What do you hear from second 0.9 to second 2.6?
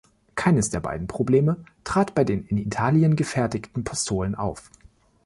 Probleme trat bei den in